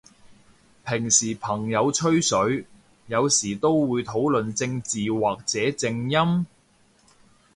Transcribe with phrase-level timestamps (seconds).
[0.83, 2.65] 平時朋友吹水，
[3.05, 6.47] 有時都會討論正字或者正音？